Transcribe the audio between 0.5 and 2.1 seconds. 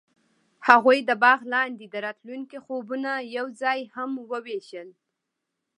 هغوی د باغ لاندې د